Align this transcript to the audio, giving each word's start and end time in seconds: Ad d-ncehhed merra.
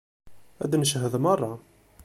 Ad 0.63 0.69
d-ncehhed 0.71 1.15
merra. 1.23 1.51